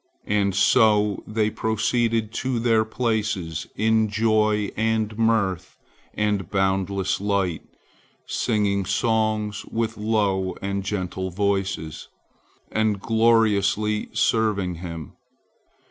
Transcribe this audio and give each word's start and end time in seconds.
And 0.25 0.55
so 0.55 1.21
they 1.27 1.51
proceeded 1.51 2.33
to 2.41 2.57
their 2.57 2.83
places 2.83 3.67
in 3.75 4.09
joy 4.09 4.71
and 4.75 5.15
mirth 5.15 5.77
and 6.15 6.49
boundless 6.49 7.21
light, 7.21 7.61
singing 8.25 8.83
songs 8.83 9.63
with 9.65 9.97
low 9.97 10.55
and 10.59 10.83
gentle 10.83 11.29
voices, 11.29 12.07
and 12.71 12.99
gloriously 12.99 14.09
serving 14.11 14.73
Him. 14.81 15.13